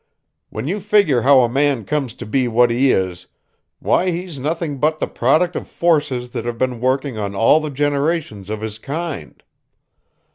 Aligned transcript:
When 0.49 0.67
you 0.67 0.79
figure 0.79 1.21
how 1.21 1.41
a 1.41 1.47
man 1.47 1.85
comes 1.85 2.15
to 2.15 2.25
be 2.25 2.47
what 2.47 2.71
he 2.71 2.89
is, 2.89 3.27
why 3.77 4.09
he's 4.09 4.39
nothing 4.39 4.79
but 4.79 4.97
the 4.97 5.05
product 5.05 5.55
of 5.55 5.67
forces 5.67 6.31
that 6.31 6.43
have 6.43 6.57
been 6.57 6.81
working 6.81 7.19
on 7.19 7.35
all 7.35 7.59
the 7.59 7.69
generations 7.69 8.49
of 8.49 8.61
his 8.61 8.79
kind. 8.79 9.43